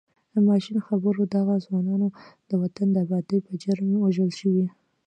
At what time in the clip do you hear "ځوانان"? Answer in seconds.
1.65-2.01